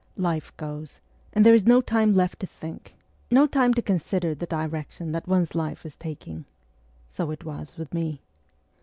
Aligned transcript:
Life 0.17 0.51
goes, 0.57 0.99
and 1.31 1.45
there 1.45 1.53
is 1.53 1.67
no 1.67 1.79
time 1.79 2.15
left 2.15 2.39
to 2.39 2.47
think, 2.47 2.95
no 3.29 3.45
time 3.45 3.71
to 3.75 3.83
consider 3.83 4.33
the 4.33 4.47
direction 4.47 5.11
that 5.11 5.27
one's 5.27 5.53
life 5.53 5.85
is 5.85 5.95
taking. 5.95 6.45
So 7.07 7.29
it 7.29 7.45
was 7.45 7.77
with 7.77 7.93
me. 7.93 8.23